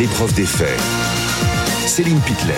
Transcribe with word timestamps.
l'épreuve 0.00 0.32
des 0.32 0.46
faits. 0.46 0.80
Céline 1.86 2.20
Pitlet. 2.20 2.54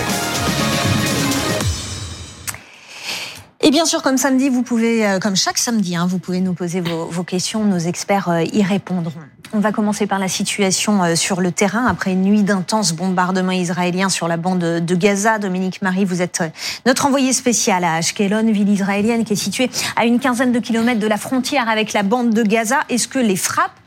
Et 3.59 3.69
bien 3.69 3.83
sûr, 3.83 4.01
comme 4.01 4.15
samedi, 4.17 4.47
vous 4.47 4.63
pouvez, 4.63 5.05
euh, 5.05 5.19
comme 5.19 5.35
chaque 5.35 5.57
samedi, 5.57 5.97
hein, 5.97 6.07
vous 6.09 6.19
pouvez 6.19 6.39
nous 6.39 6.53
poser 6.53 6.79
vos, 6.79 7.23
questions. 7.23 7.65
Nos 7.65 7.79
experts 7.79 8.29
euh, 8.29 8.43
y 8.43 8.63
répondront. 8.63 9.19
On 9.51 9.59
va 9.59 9.73
commencer 9.73 10.07
par 10.07 10.19
la 10.19 10.29
situation 10.29 11.03
euh, 11.03 11.15
sur 11.15 11.41
le 11.41 11.51
terrain 11.51 11.85
après 11.85 12.13
une 12.13 12.21
nuit 12.21 12.43
d'intenses 12.43 12.93
bombardements 12.93 13.51
israéliens 13.51 14.07
sur 14.07 14.29
la 14.29 14.37
bande 14.37 14.59
de 14.59 14.95
Gaza. 14.95 15.37
Dominique 15.37 15.81
Marie, 15.81 16.05
vous 16.05 16.21
êtes 16.21 16.43
notre 16.85 17.07
envoyé 17.07 17.33
spécial 17.33 17.83
à 17.83 17.95
Ashkelon, 17.95 18.49
ville 18.53 18.69
israélienne 18.69 19.25
qui 19.25 19.33
est 19.33 19.35
située 19.35 19.69
à 19.97 20.05
une 20.05 20.21
quinzaine 20.21 20.53
de 20.53 20.59
kilomètres 20.59 21.01
de 21.01 21.07
la 21.07 21.17
frontière 21.17 21.67
avec 21.67 21.91
la 21.91 22.03
bande 22.03 22.29
de 22.29 22.43
Gaza. 22.43 22.79
Est-ce 22.87 23.09
que 23.09 23.19
les 23.19 23.35
frappes 23.35 23.77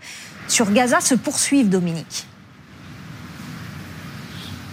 sur 0.46 0.70
Gaza 0.72 1.00
se 1.00 1.14
poursuivent, 1.14 1.70
Dominique? 1.70 2.26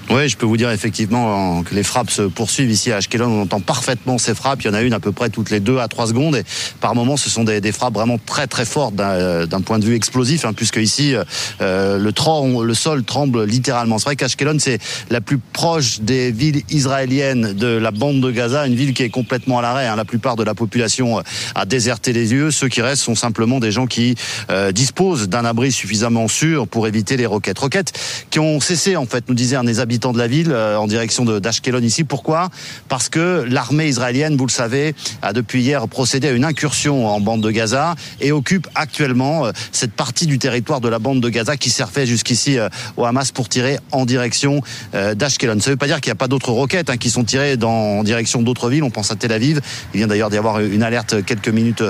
Oui, 0.09 0.27
je 0.27 0.35
peux 0.35 0.45
vous 0.45 0.57
dire 0.57 0.69
effectivement 0.69 1.63
que 1.63 1.73
les 1.73 1.81
frappes 1.81 2.11
se 2.11 2.23
poursuivent 2.23 2.69
ici 2.69 2.91
à 2.91 2.97
Ashkelon. 2.97 3.27
On 3.27 3.41
entend 3.43 3.61
parfaitement 3.61 4.17
ces 4.17 4.35
frappes. 4.35 4.61
Il 4.61 4.67
y 4.67 4.69
en 4.69 4.73
a 4.73 4.81
une 4.81 4.93
à 4.93 4.99
peu 4.99 5.13
près 5.13 5.29
toutes 5.29 5.49
les 5.49 5.61
deux 5.61 5.79
à 5.79 5.87
trois 5.87 6.07
secondes. 6.07 6.35
Et 6.35 6.43
par 6.81 6.93
moments, 6.93 7.15
ce 7.15 7.29
sont 7.29 7.45
des, 7.45 7.71
frappes 7.71 7.93
vraiment 7.93 8.17
très 8.23 8.45
très 8.45 8.65
fortes 8.65 8.95
d'un 8.95 9.61
point 9.61 9.79
de 9.79 9.85
vue 9.85 9.95
explosif, 9.95 10.45
hein, 10.45 10.51
puisque 10.53 10.75
ici 10.75 11.15
euh, 11.61 11.97
le, 11.97 12.65
le 12.65 12.73
sol 12.73 13.03
tremble 13.03 13.45
littéralement. 13.45 13.97
C'est 13.97 14.05
vrai 14.05 14.15
qu'Ashkelon 14.15 14.57
c'est 14.59 14.79
la 15.09 15.21
plus 15.21 15.37
proche 15.37 16.01
des 16.01 16.31
villes 16.31 16.63
israéliennes 16.69 17.53
de 17.53 17.67
la 17.67 17.91
bande 17.91 18.19
de 18.21 18.29
Gaza, 18.29 18.67
une 18.67 18.75
ville 18.75 18.93
qui 18.93 19.03
est 19.03 19.09
complètement 19.09 19.59
à 19.59 19.61
l'arrêt. 19.61 19.87
Hein. 19.87 19.95
La 19.95 20.05
plupart 20.05 20.35
de 20.35 20.43
la 20.43 20.53
population 20.53 21.19
euh, 21.19 21.21
a 21.55 21.65
déserté 21.65 22.11
les 22.11 22.25
lieux. 22.25 22.51
Ceux 22.51 22.67
qui 22.67 22.81
restent 22.81 23.03
sont 23.03 23.15
simplement 23.15 23.59
des 23.59 23.71
gens 23.71 23.87
qui 23.87 24.15
euh, 24.49 24.73
disposent 24.73 25.29
d'un 25.29 25.45
abri 25.45 25.71
suffisamment 25.71 26.27
sûr 26.27 26.67
pour 26.67 26.87
éviter 26.87 27.15
les 27.15 27.25
roquettes. 27.25 27.59
Roquettes 27.59 27.93
qui 28.29 28.39
ont 28.39 28.59
cessé 28.59 28.97
en 28.97 29.05
fait, 29.05 29.29
nous 29.29 29.35
disait 29.35 29.55
un 29.55 29.63
des 29.63 29.79
habitants 29.79 29.92
de 29.99 30.17
la 30.17 30.27
ville 30.27 30.51
euh, 30.51 30.75
en 30.77 30.87
direction 30.87 31.23
d'Ashkelon 31.23 31.79
ici. 31.79 32.03
Pourquoi? 32.03 32.49
Parce 32.89 33.09
que 33.09 33.45
l'armée 33.47 33.87
israélienne, 33.87 34.35
vous 34.35 34.45
le 34.45 34.51
savez, 34.51 34.95
a 35.21 35.33
depuis 35.33 35.61
hier 35.61 35.87
procédé 35.87 36.27
à 36.27 36.31
une 36.31 36.45
incursion 36.45 37.07
en 37.07 37.19
bande 37.19 37.41
de 37.41 37.51
Gaza 37.51 37.95
et 38.19 38.31
occupe 38.31 38.67
actuellement 38.75 39.45
euh, 39.45 39.51
cette 39.71 39.93
partie 39.93 40.25
du 40.25 40.39
territoire 40.39 40.81
de 40.81 40.89
la 40.89 40.99
bande 40.99 41.21
de 41.21 41.29
Gaza 41.29 41.57
qui 41.57 41.69
servait 41.69 42.05
jusqu'ici 42.05 42.57
euh, 42.57 42.69
au 42.97 43.05
Hamas 43.05 43.31
pour 43.31 43.49
tirer 43.49 43.79
en 43.91 44.05
direction 44.05 44.61
d'Ashkelon. 44.93 45.59
Ça 45.59 45.69
ne 45.69 45.73
veut 45.73 45.77
pas 45.77 45.87
dire 45.87 46.01
qu'il 46.01 46.09
n'y 46.09 46.13
a 46.13 46.15
pas 46.15 46.27
d'autres 46.27 46.51
roquettes 46.51 46.89
hein, 46.89 46.97
qui 46.97 47.09
sont 47.09 47.23
tirées 47.23 47.57
dans, 47.57 47.99
en 47.99 48.03
direction 48.03 48.41
d'autres 48.41 48.69
villes. 48.69 48.83
On 48.83 48.89
pense 48.89 49.11
à 49.11 49.15
Tel 49.15 49.31
Aviv. 49.31 49.61
Il 49.93 49.97
vient 49.97 50.07
d'ailleurs 50.07 50.29
d'y 50.29 50.37
avoir 50.37 50.59
une 50.59 50.83
alerte 50.83 51.23
quelques 51.25 51.49
minutes 51.49 51.83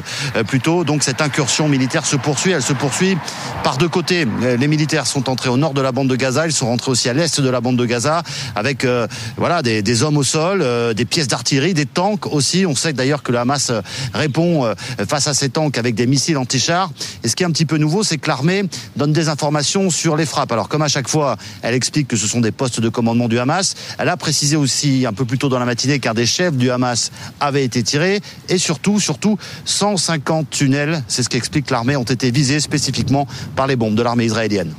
plus 0.48 0.60
tôt. 0.60 0.84
Donc 0.84 1.04
cette 1.04 1.22
incursion 1.22 1.68
militaire 1.68 2.06
se 2.06 2.16
poursuit. 2.16 2.52
Elle 2.52 2.62
se 2.62 2.74
poursuit 2.74 3.18
par 3.64 3.78
deux 3.78 3.90
côtés. 3.90 4.26
Les 4.42 4.68
militaires 4.68 5.08
sont 5.08 5.30
entrés 5.30 5.50
au 5.50 5.58
nord 5.58 5.74
de 5.74 5.82
la 5.82 5.92
bande 5.92 6.10
de 6.10 6.16
Gaza. 6.16 6.46
Ils 6.46 6.54
sont 6.54 6.68
rentrés 6.68 6.92
aussi 6.92 7.10
à 7.10 7.14
l'est 7.14 7.40
de 7.40 7.50
la 7.50 7.62
bande 7.62 7.78
de 7.78 7.86
Gaza 7.86 7.93
avec 8.56 8.86
euh, 8.86 9.08
voilà 9.38 9.62
des, 9.62 9.82
des, 9.82 10.04
hommes 10.04 10.18
au 10.18 10.24
sol, 10.24 10.62
euh, 10.62 10.94
des 10.94 11.06
pièces 11.06 11.28
d'artillerie, 11.28 11.74
des 11.74 11.86
tanks 11.86 12.28
aussi. 12.28 12.66
On 12.66 12.76
sait 12.76 12.94
d'ailleurs 12.94 13.24
que 13.24 13.32
le 13.32 13.38
Hamas 13.38 13.70
euh, 13.70 13.82
répond 14.14 14.74
face 15.08 15.28
à 15.28 15.34
ces 15.34 15.50
tanks 15.50 15.78
avec 15.78 15.96
des 15.96 16.08
missiles 16.08 16.38
anti-chars. 16.38 16.92
Et 17.24 17.28
ce 17.28 17.36
qui 17.36 17.44
est 17.44 17.46
un 17.46 17.52
petit 17.52 17.66
peu 17.66 17.78
nouveau, 17.78 18.04
c'est 18.04 18.18
que 18.18 18.28
l'armée 18.28 18.64
donne 18.96 19.14
des 19.14 19.30
informations 19.30 19.90
sur 19.90 20.16
les 20.16 20.26
frappes. 20.26 20.52
Alors 20.52 20.70
comme 20.70 20.82
à 20.82 20.88
chaque 20.88 21.08
fois, 21.08 21.38
elle 21.62 21.74
explique 21.74 22.08
que 22.08 22.18
ce 22.18 22.28
sont 22.28 22.42
des 22.42 22.52
postes 22.52 22.80
de 22.80 22.90
commandement 22.90 23.28
du 23.28 23.40
Hamas. 23.40 23.76
Elle 23.98 24.10
a 24.10 24.18
précisé 24.18 24.56
aussi 24.56 25.06
un 25.06 25.14
peu 25.14 25.26
plus 25.26 25.38
tôt 25.38 25.50
dans 25.50 25.60
la 25.60 25.66
matinée 25.66 26.00
qu'un 26.00 26.14
des 26.14 26.26
chefs 26.26 26.56
du 26.56 26.72
Hamas 26.72 27.12
avait 27.40 27.64
été 27.64 27.84
tiré 27.84 28.22
et 28.50 28.58
surtout, 28.58 29.00
surtout 29.00 29.38
150 29.66 30.50
tunnels, 30.50 31.04
c'est 31.08 31.24
ce 31.24 31.30
qu'explique 31.30 31.70
l'armée, 31.70 31.96
ont 31.96 32.04
été 32.04 32.32
visés 32.32 32.60
spécifiquement 32.60 33.28
par 33.56 33.68
les 33.68 33.76
bombes 33.76 33.96
de 33.96 34.04
l'armée 34.04 34.26
israélienne. 34.26 34.74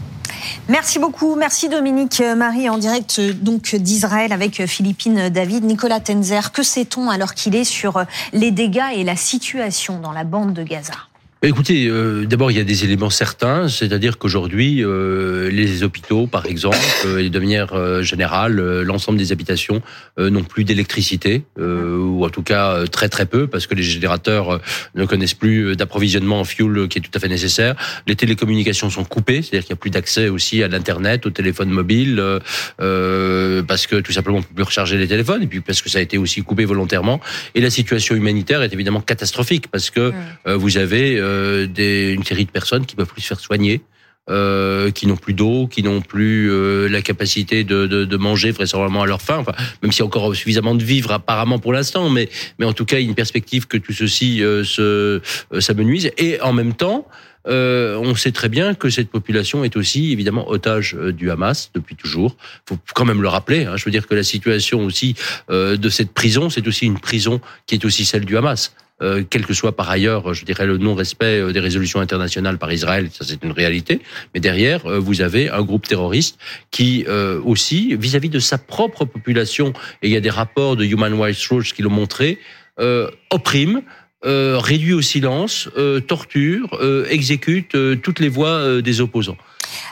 Merci 0.69 0.98
beaucoup. 0.98 1.37
Merci 1.37 1.69
Dominique 1.69 2.23
Marie 2.37 2.70
en 2.70 2.79
direct 2.79 3.20
donc 3.20 3.75
d'Israël 3.75 4.33
avec 4.33 4.65
Philippine 4.65 5.29
David. 5.29 5.64
Nicolas 5.64 6.01
Tenzer, 6.01 6.52
que 6.52 6.63
sait-on 6.63 7.11
alors 7.11 7.35
qu'il 7.35 7.55
est 7.55 7.64
sur 7.64 8.05
les 8.33 8.51
dégâts 8.51 8.95
et 8.95 9.05
la 9.05 9.17
situation 9.17 9.98
dans 10.01 10.13
la 10.13 10.25
bande 10.25 10.55
de 10.55 10.63
Gaza? 10.63 10.95
Écoutez, 11.49 11.89
euh, 11.89 12.25
d'abord 12.27 12.51
il 12.51 12.57
y 12.57 12.61
a 12.61 12.65
des 12.65 12.85
éléments 12.85 13.11
certains, 13.11 13.69
c'est-à-dire 13.69 14.19
qu'aujourd'hui 14.19 14.83
euh, 14.83 15.51
les 15.51 15.83
hôpitaux, 15.83 16.27
par 16.27 16.47
exemple, 16.47 16.79
euh, 17.07 17.19
et 17.19 17.29
de 17.29 17.39
manière 17.39 18.03
générale, 18.03 18.57
l'ensemble 18.83 19.19
des 19.19 19.33
habitations 19.33 19.83
n'ont 20.19 20.45
plus 20.45 20.65
d'électricité, 20.65 21.43
ou 21.59 22.25
en 22.25 22.29
tout 22.29 22.43
cas 22.43 22.87
très 22.87 23.09
très 23.09 23.27
peu, 23.27 23.47
parce 23.47 23.67
que 23.67 23.75
les 23.75 23.83
générateurs 23.83 24.61
ne 24.95 25.05
connaissent 25.05 25.35
plus 25.35 25.77
d'approvisionnement 25.77 26.41
en 26.41 26.45
fuel 26.45 26.89
qui 26.89 26.99
est 26.99 27.01
tout 27.01 27.11
à 27.15 27.19
fait 27.19 27.29
nécessaire. 27.29 27.75
Les 28.07 28.17
télécommunications 28.17 28.91
sont 28.91 29.05
coupées, 29.05 29.43
c'est-à-dire 29.43 29.67
qu'il 29.67 29.75
n'y 29.75 29.79
a 29.79 29.81
plus 29.81 29.91
d'accès 29.91 30.29
aussi 30.29 30.63
à 30.63 30.69
l'internet, 30.69 31.27
au 31.27 31.31
téléphone 31.31 31.71
mobile, 31.71 32.23
parce 32.79 33.87
que 33.87 34.01
tout 34.01 34.13
simplement 34.13 34.39
on 34.39 34.43
peut 34.43 34.55
plus 34.55 34.65
recharger 34.65 34.97
les 34.97 35.09
téléphones, 35.09 35.43
et 35.43 35.47
puis 35.47 35.61
parce 35.61 35.83
que 35.83 35.91
ça 35.91 35.99
a 35.99 36.03
été 36.03 36.19
aussi 36.19 36.43
coupé 36.43 36.65
volontairement. 36.65 37.21
Et 37.55 37.61
la 37.61 37.71
situation 37.71 38.15
humanitaire 38.15 38.63
est 38.63 38.73
évidemment 38.73 39.01
catastrophique, 39.01 39.69
parce 39.69 39.91
que 39.91 40.13
vous 40.47 40.79
avez 40.79 41.21
euh, 41.34 42.12
une 42.14 42.24
série 42.24 42.45
de 42.45 42.50
personnes 42.50 42.86
qui 42.86 42.96
peuvent 42.96 43.08
plus 43.08 43.22
se 43.22 43.28
faire 43.28 43.40
soigner. 43.40 43.83
Euh, 44.30 44.90
qui 44.90 45.06
n'ont 45.06 45.18
plus 45.18 45.34
d'eau, 45.34 45.67
qui 45.67 45.83
n'ont 45.83 46.00
plus 46.00 46.50
euh, 46.50 46.89
la 46.89 47.02
capacité 47.02 47.62
de, 47.62 48.17
manger 48.17 48.52
vraisemblablement 48.52 49.02
à 49.02 49.06
leur 49.06 49.20
faim, 49.20 49.36
enfin, 49.40 49.52
même 49.83 49.92
s'il 49.92 49.98
y 49.98 50.02
a 50.02 50.06
encore 50.06 50.34
suffisamment 50.34 50.74
de 50.74 50.83
vivre 50.83 51.12
apparemment 51.12 51.58
pour 51.58 51.74
l'instant, 51.74 52.08
mais, 52.08 52.30
mais 52.58 52.64
en 52.64 52.72
tout 52.72 52.86
cas, 52.86 52.96
il 52.96 53.02
y 53.02 53.05
a 53.05 53.08
une 53.11 53.14
perspective 53.14 53.67
que 53.67 53.77
tout 53.77 53.92
ceci 53.92 54.39
se 54.39 55.20
s'amenuise. 55.58 56.11
Et 56.17 56.40
en 56.40 56.55
même 56.55 56.72
temps, 56.72 57.06
on 57.45 58.14
sait 58.14 58.33
très 58.33 58.48
bien 58.48 58.72
que 58.72 58.89
cette 58.89 59.11
population 59.11 59.62
est 59.62 59.77
aussi 59.77 60.12
évidemment 60.12 60.48
otage 60.48 60.95
du 60.95 61.30
Hamas 61.30 61.70
depuis 61.74 61.95
toujours. 61.95 62.34
Faut 62.66 62.78
quand 62.95 63.05
même 63.05 63.20
le 63.20 63.28
rappeler. 63.28 63.66
Hein. 63.66 63.77
Je 63.77 63.84
veux 63.84 63.90
dire 63.90 64.06
que 64.06 64.14
la 64.14 64.22
situation 64.22 64.86
aussi 64.86 65.16
de 65.51 65.89
cette 65.90 66.14
prison, 66.14 66.48
c'est 66.48 66.66
aussi 66.66 66.86
une 66.86 66.98
prison 66.98 67.42
qui 67.66 67.74
est 67.74 67.84
aussi 67.84 68.06
celle 68.06 68.24
du 68.24 68.39
Hamas. 68.39 68.72
Euh, 69.03 69.25
quel 69.29 69.45
que 69.45 69.55
soit 69.55 69.75
par 69.75 69.91
ailleurs, 69.91 70.35
je 70.35 70.45
dirais, 70.45 70.67
le 70.67 70.79
non-respect 70.79 71.41
euh, 71.41 71.53
des 71.53 71.59
résolutions 71.59 71.99
internationales 71.99 72.59
par 72.59 72.73
Israël, 72.73 73.09
ça 73.13 73.25
c'est 73.27 73.43
une 73.43 73.51
réalité. 73.51 74.01
Mais 74.35 74.41
derrière, 74.41 74.87
euh, 74.87 75.01
vous 75.01 75.21
avez 75.21 75.51
un 75.51 75.63
groupe 75.63 75.89
terroriste 75.89 76.39
qui 76.71 77.05
aussi, 77.45 77.97
vis-à-vis 77.97 78.29
de 78.29 78.39
sa 78.39 78.59
propre 78.59 79.05
population, 79.05 79.73
et 80.03 80.09
il 80.09 80.13
y 80.13 80.17
a 80.17 80.21
des 80.21 80.31
rapports 80.31 80.77
de 80.77 80.85
Human 80.85 81.21
Rights 81.21 81.51
Watch 81.51 81.73
qui 81.73 81.83
l'ont 81.83 81.91
montré, 81.91 82.39
opprime, 83.31 83.83
réduit 84.23 84.93
au 84.93 85.03
silence, 85.03 85.69
torture, 86.07 86.79
exécute 87.11 87.77
toutes 88.03 88.21
les 88.21 88.29
voix 88.29 88.81
des 88.81 89.01
opposants. 89.01 89.37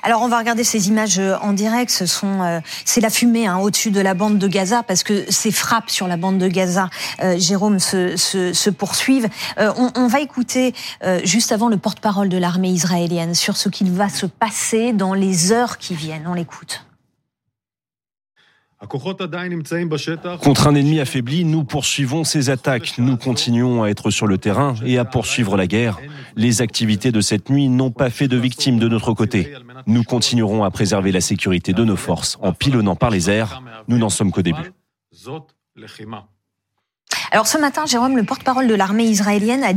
Alors 0.02 0.22
on 0.22 0.28
va 0.28 0.38
regarder 0.38 0.64
ces 0.64 0.88
images 0.88 1.18
euh, 1.18 1.36
en 1.40 1.52
direct. 1.52 1.90
Ce 1.90 2.06
sont, 2.06 2.42
euh, 2.42 2.60
c'est 2.84 3.00
la 3.00 3.10
fumée 3.10 3.46
hein, 3.46 3.58
au-dessus 3.58 3.90
de 3.90 4.00
la 4.00 4.14
bande 4.14 4.38
de 4.38 4.48
Gaza 4.48 4.82
parce 4.82 5.02
que 5.02 5.24
ces 5.30 5.50
frappes 5.50 5.90
sur 5.90 6.08
la 6.08 6.16
bande 6.16 6.38
de 6.38 6.48
Gaza, 6.48 6.88
euh, 7.22 7.38
Jérôme, 7.38 7.78
se, 7.78 8.16
se, 8.16 8.52
se 8.52 8.70
poursuivent. 8.70 9.28
On, 9.58 9.90
on, 9.96 10.06
va 10.06 10.20
écouter 10.20 10.74
juste 11.24 11.52
avant 11.52 11.68
le 11.68 11.76
porte-parole 11.76 12.28
de 12.28 12.36
l'armée 12.36 12.70
israélienne 12.70 13.34
sur 13.34 13.56
ce 13.56 13.68
qu'il 13.68 13.90
va 13.90 14.08
se 14.08 14.26
passer 14.26 14.92
dans 14.92 15.14
les 15.14 15.52
heures 15.52 15.78
qui 15.78 15.94
viennent. 15.94 16.26
On 16.26 16.34
l'écoute. 16.34 16.84
Contre 18.88 20.66
un 20.66 20.74
ennemi 20.74 21.00
affaibli, 21.00 21.44
nous 21.44 21.64
poursuivons 21.64 22.24
ces 22.24 22.50
attaques. 22.50 22.94
Nous 22.98 23.16
continuons 23.16 23.82
à 23.82 23.88
être 23.88 24.10
sur 24.10 24.26
le 24.26 24.38
terrain 24.38 24.74
et 24.84 24.98
à 24.98 25.04
poursuivre 25.04 25.56
la 25.56 25.66
guerre. 25.66 25.98
Les 26.36 26.62
activités 26.62 27.12
de 27.12 27.20
cette 27.20 27.48
nuit 27.48 27.68
n'ont 27.68 27.90
pas 27.90 28.10
fait 28.10 28.28
de 28.28 28.36
victimes 28.36 28.78
de 28.78 28.88
notre 28.88 29.12
côté. 29.12 29.54
Nous 29.86 30.02
continuerons 30.02 30.64
à 30.64 30.70
préserver 30.70 31.12
la 31.12 31.20
sécurité 31.20 31.72
de 31.72 31.84
nos 31.84 31.96
forces 31.96 32.38
en 32.42 32.52
pilonnant 32.52 32.96
par 32.96 33.10
les 33.10 33.30
airs. 33.30 33.62
Nous 33.88 33.98
n'en 33.98 34.10
sommes 34.10 34.32
qu'au 34.32 34.42
début. 34.42 34.72
Alors 37.32 37.46
ce 37.46 37.56
matin, 37.56 37.86
Jérôme, 37.86 38.18
le 38.18 38.24
porte-parole 38.24 38.68
de 38.68 38.74
l'armée 38.74 39.06
israélienne 39.06 39.64
a 39.64 39.72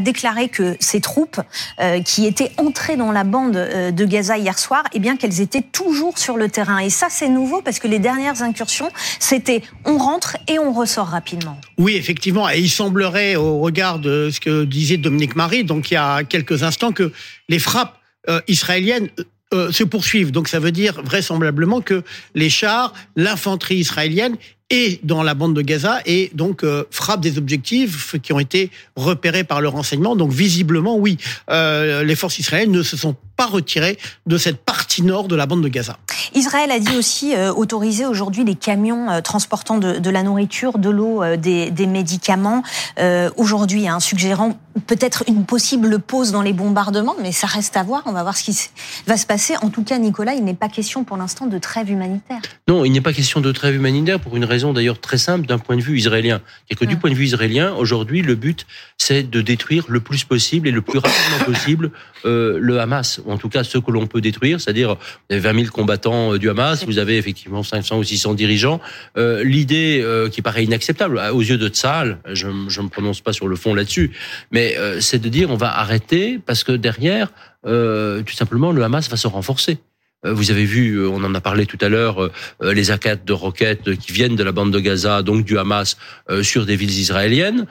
déclaré, 0.00 0.50
que 0.50 0.76
ces 0.80 1.00
troupes 1.00 1.40
euh, 1.80 2.02
qui 2.02 2.26
étaient 2.26 2.52
entrées 2.58 2.98
dans 2.98 3.10
la 3.10 3.24
bande 3.24 3.56
euh, 3.56 3.90
de 3.90 4.04
Gaza 4.04 4.36
hier 4.36 4.58
soir, 4.58 4.84
eh 4.92 4.98
bien 4.98 5.16
qu'elles 5.16 5.40
étaient 5.40 5.62
toujours 5.62 6.18
sur 6.18 6.36
le 6.36 6.50
terrain. 6.50 6.76
Et 6.80 6.90
ça, 6.90 7.06
c'est 7.08 7.30
nouveau 7.30 7.62
parce 7.62 7.78
que 7.78 7.88
les 7.88 7.98
dernières 7.98 8.42
incursions, 8.42 8.90
c'était 9.18 9.62
on 9.86 9.96
rentre 9.96 10.36
et 10.46 10.58
on 10.58 10.74
ressort 10.74 11.06
rapidement. 11.06 11.58
Oui, 11.78 11.96
effectivement. 11.96 12.50
Et 12.50 12.58
il 12.58 12.68
semblerait, 12.68 13.34
au 13.36 13.60
regard 13.60 13.98
de 13.98 14.28
ce 14.30 14.38
que 14.38 14.64
disait 14.64 14.98
Dominique 14.98 15.36
Marie, 15.36 15.64
donc 15.64 15.90
il 15.90 15.94
y 15.94 15.96
a 15.96 16.22
quelques 16.22 16.64
instants, 16.64 16.92
que 16.92 17.14
les 17.48 17.60
frappes 17.60 17.96
euh, 18.28 18.42
israéliennes 18.46 19.08
se 19.50 19.84
poursuivent. 19.84 20.32
Donc 20.32 20.46
ça 20.46 20.58
veut 20.58 20.72
dire 20.72 21.00
vraisemblablement 21.02 21.80
que 21.80 22.04
les 22.34 22.50
chars, 22.50 22.92
l'infanterie 23.16 23.76
israélienne 23.76 24.36
et 24.70 25.00
dans 25.02 25.22
la 25.22 25.34
bande 25.34 25.54
de 25.54 25.62
Gaza 25.62 26.00
et 26.04 26.30
donc 26.34 26.62
euh, 26.62 26.84
frappe 26.90 27.20
des 27.20 27.38
objectifs 27.38 28.16
qui 28.22 28.32
ont 28.32 28.38
été 28.38 28.70
repérés 28.96 29.44
par 29.44 29.60
le 29.60 29.68
renseignement. 29.68 30.16
Donc 30.16 30.30
visiblement, 30.30 30.96
oui, 30.96 31.16
euh, 31.50 32.04
les 32.04 32.14
forces 32.14 32.38
israéliennes 32.38 32.72
ne 32.72 32.82
se 32.82 32.96
sont 32.96 33.16
pas 33.38 33.46
retirer 33.46 33.98
de 34.26 34.36
cette 34.36 34.58
partie 34.58 35.02
nord 35.02 35.28
de 35.28 35.36
la 35.36 35.46
bande 35.46 35.62
de 35.62 35.68
Gaza. 35.68 35.96
Israël 36.34 36.72
a 36.72 36.80
dit 36.80 36.96
aussi 36.96 37.36
euh, 37.36 37.52
autoriser 37.52 38.04
aujourd'hui 38.04 38.44
les 38.44 38.56
camions 38.56 39.10
euh, 39.10 39.20
transportant 39.20 39.78
de, 39.78 40.00
de, 40.00 40.10
la 40.10 40.24
nourriture, 40.24 40.78
de 40.78 40.90
l'eau, 40.90 41.22
euh, 41.22 41.36
des, 41.36 41.70
des, 41.70 41.86
médicaments. 41.86 42.64
Euh, 42.98 43.30
aujourd'hui, 43.36 43.86
hein, 43.86 44.00
suggérant 44.00 44.58
peut-être 44.86 45.24
une 45.28 45.44
possible 45.44 45.98
pause 46.00 46.32
dans 46.32 46.42
les 46.42 46.52
bombardements, 46.52 47.14
mais 47.20 47.32
ça 47.32 47.46
reste 47.46 47.76
à 47.76 47.82
voir. 47.82 48.02
On 48.06 48.12
va 48.12 48.22
voir 48.22 48.36
ce 48.36 48.44
qui 48.44 48.70
va 49.06 49.16
se 49.16 49.26
passer. 49.26 49.54
En 49.62 49.70
tout 49.70 49.84
cas, 49.84 49.98
Nicolas, 49.98 50.34
il 50.34 50.44
n'est 50.44 50.54
pas 50.54 50.68
question 50.68 51.04
pour 51.04 51.16
l'instant 51.16 51.46
de 51.46 51.58
trêve 51.58 51.90
humanitaire. 51.90 52.40
Non, 52.66 52.84
il 52.84 52.90
n'est 52.90 53.00
pas 53.00 53.12
question 53.12 53.40
de 53.40 53.52
trêve 53.52 53.74
humanitaire 53.74 54.20
pour 54.20 54.36
une 54.36 54.44
raison 54.44 54.72
d'ailleurs 54.72 55.00
très 55.00 55.18
simple 55.18 55.46
d'un 55.46 55.58
point 55.58 55.76
de 55.76 55.82
vue 55.82 55.96
israélien. 55.96 56.40
Et 56.70 56.74
que 56.74 56.84
du 56.84 56.94
hum. 56.94 57.00
point 57.00 57.10
de 57.10 57.14
vue 57.14 57.24
israélien, 57.24 57.72
aujourd'hui, 57.74 58.22
le 58.22 58.34
but, 58.34 58.66
c'est 58.96 59.22
de 59.22 59.40
détruire 59.40 59.84
le 59.88 60.00
plus 60.00 60.24
possible 60.24 60.68
et 60.68 60.72
le 60.72 60.82
plus 60.82 60.98
rapidement 60.98 61.44
possible 61.44 61.90
euh, 62.24 62.58
le 62.60 62.80
Hamas, 62.80 63.20
en 63.30 63.38
tout 63.38 63.48
cas 63.48 63.64
ce 63.64 63.78
que 63.78 63.90
l'on 63.90 64.06
peut 64.06 64.20
détruire, 64.20 64.60
c'est-à-dire 64.60 64.94
vous 64.94 65.36
avez 65.36 65.40
20 65.40 65.60
000 65.60 65.72
combattants 65.72 66.34
euh, 66.34 66.38
du 66.38 66.48
Hamas, 66.50 66.84
vous 66.84 66.98
avez 66.98 67.16
effectivement 67.16 67.62
500 67.62 67.98
ou 67.98 68.04
600 68.04 68.34
dirigeants. 68.34 68.80
Euh, 69.16 69.44
L'idée 69.44 70.00
euh, 70.02 70.28
qui 70.28 70.42
paraît 70.42 70.64
inacceptable 70.64 71.20
aux 71.32 71.40
yeux 71.42 71.58
de 71.58 71.68
Tzahal, 71.68 72.18
je 72.32 72.48
ne 72.48 72.82
me 72.82 72.88
prononce 72.88 73.20
pas 73.20 73.32
sur 73.32 73.48
le 73.48 73.56
fond 73.56 73.74
là-dessus, 73.74 74.12
mais 74.50 74.76
euh, 74.76 75.00
c'est 75.00 75.18
de 75.18 75.28
dire 75.28 75.50
on 75.50 75.56
va 75.56 75.78
arrêter 75.78 76.38
parce 76.44 76.64
que 76.64 76.72
derrière, 76.72 77.30
euh, 77.66 78.22
tout 78.22 78.34
simplement, 78.34 78.72
le 78.72 78.82
Hamas 78.82 79.08
va 79.08 79.16
se 79.16 79.26
renforcer. 79.26 79.78
Euh, 80.24 80.32
vous 80.32 80.50
avez 80.50 80.64
vu, 80.64 81.06
on 81.06 81.22
en 81.24 81.34
a 81.34 81.40
parlé 81.40 81.66
tout 81.66 81.78
à 81.80 81.88
l'heure, 81.88 82.30
les 82.60 82.90
attaques 82.90 83.24
de 83.24 83.32
roquettes 83.32 83.96
qui 83.96 84.12
viennent 84.12 84.36
de 84.36 84.42
la 84.42 84.52
bande 84.52 84.72
de 84.72 84.80
Gaza, 84.80 85.22
donc 85.22 85.44
du 85.44 85.58
Hamas, 85.58 85.96
sur 86.42 86.66
des 86.66 86.76
villes 86.76 86.98
israéliennes. 86.98 87.66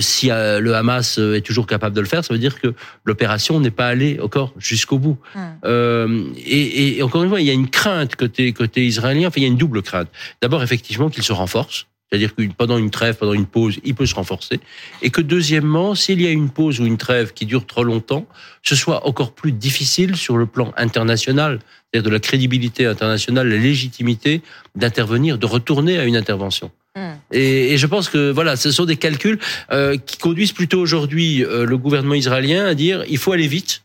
Si 0.00 0.28
le 0.28 0.72
Hamas 0.74 1.18
est 1.18 1.44
toujours 1.44 1.66
capable 1.66 1.94
de 1.94 2.00
le 2.00 2.06
faire, 2.06 2.24
ça 2.24 2.34
veut 2.34 2.40
dire 2.40 2.60
que 2.60 2.74
l'opération 3.04 3.60
n'est 3.60 3.70
pas 3.70 3.86
allée 3.86 4.18
encore 4.20 4.52
jusqu'au 4.58 4.98
bout. 4.98 5.18
Et, 5.64 6.98
et, 6.98 7.02
encore 7.02 7.22
une 7.22 7.30
fois, 7.30 7.40
il 7.40 7.46
y 7.46 7.50
a 7.50 7.54
une 7.54 7.70
crainte 7.70 8.16
côté 8.16 8.52
côté 8.52 8.84
israélien. 8.84 9.28
Enfin, 9.28 9.40
il 9.40 9.44
y 9.44 9.46
a 9.46 9.48
une 9.48 9.56
double 9.56 9.82
crainte. 9.82 10.08
D'abord, 10.42 10.62
effectivement, 10.62 11.08
qu'il 11.10 11.22
se 11.22 11.32
renforce 11.32 11.86
c'est-à-dire 12.12 12.34
que 12.34 12.42
pendant 12.54 12.76
une 12.76 12.90
trêve, 12.90 13.16
pendant 13.16 13.32
une 13.32 13.46
pause, 13.46 13.80
il 13.84 13.94
peut 13.94 14.04
se 14.04 14.14
renforcer. 14.14 14.60
Et 15.00 15.08
que 15.08 15.22
deuxièmement, 15.22 15.94
s'il 15.94 16.20
y 16.20 16.26
a 16.26 16.30
une 16.30 16.50
pause 16.50 16.78
ou 16.78 16.84
une 16.84 16.98
trêve 16.98 17.32
qui 17.32 17.46
dure 17.46 17.64
trop 17.64 17.84
longtemps, 17.84 18.26
ce 18.62 18.76
soit 18.76 19.06
encore 19.06 19.32
plus 19.32 19.50
difficile 19.50 20.14
sur 20.14 20.36
le 20.36 20.44
plan 20.44 20.74
international, 20.76 21.60
c'est-à-dire 21.90 22.10
de 22.10 22.14
la 22.14 22.20
crédibilité 22.20 22.84
internationale, 22.84 23.48
la 23.48 23.56
légitimité 23.56 24.42
d'intervenir, 24.76 25.38
de 25.38 25.46
retourner 25.46 25.98
à 25.98 26.04
une 26.04 26.16
intervention. 26.16 26.70
Hmm. 26.96 27.12
Et, 27.32 27.72
et, 27.72 27.78
je 27.78 27.86
pense 27.86 28.10
que 28.10 28.30
voilà, 28.30 28.56
ce 28.56 28.70
sont 28.70 28.84
des 28.84 28.96
calculs 28.96 29.38
euh, 29.70 29.96
qui 29.96 30.18
conduisent 30.18 30.52
plutôt 30.52 30.80
aujourd'hui 30.80 31.42
euh, 31.42 31.64
le 31.64 31.78
gouvernement 31.78 32.12
israélien 32.12 32.66
à 32.66 32.74
dire 32.74 33.04
il 33.08 33.16
faut 33.16 33.32
aller 33.32 33.48
vite. 33.48 33.84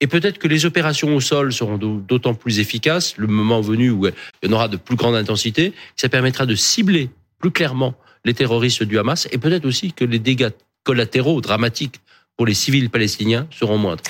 Et 0.00 0.06
peut-être 0.06 0.38
que 0.38 0.48
les 0.48 0.64
opérations 0.64 1.14
au 1.14 1.20
sol 1.20 1.52
seront 1.52 1.76
d'autant 1.76 2.32
plus 2.32 2.58
efficaces 2.58 3.18
le 3.18 3.26
moment 3.26 3.60
venu 3.60 3.90
où 3.90 4.06
il 4.06 4.12
y 4.42 4.48
en 4.48 4.52
aura 4.52 4.68
de 4.68 4.78
plus 4.78 4.96
grande 4.96 5.14
intensité, 5.14 5.72
que 5.72 5.76
ça 5.96 6.08
permettra 6.08 6.46
de 6.46 6.54
cibler 6.54 7.10
plus 7.38 7.50
clairement 7.50 7.94
les 8.24 8.34
terroristes 8.34 8.82
du 8.82 8.98
Hamas 8.98 9.28
et 9.30 9.38
peut-être 9.38 9.64
aussi 9.64 9.92
que 9.92 10.04
les 10.04 10.18
dégâts 10.18 10.50
collatéraux 10.84 11.40
dramatiques 11.40 12.00
pour 12.36 12.46
les 12.46 12.54
civils 12.54 12.90
palestiniens 12.90 13.46
seront 13.50 13.78
moindres. 13.78 14.04